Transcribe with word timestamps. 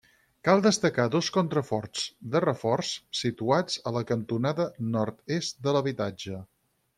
Cal 0.47 0.61
destacar 0.65 1.03
dos 1.15 1.27
contraforts 1.35 2.05
de 2.35 2.41
reforç 2.45 2.89
situats 3.19 3.77
a 3.91 3.93
la 3.99 4.03
cantonada 4.13 4.67
nord-est 4.97 5.63
de 5.69 5.77
l'habitatge. 5.79 6.43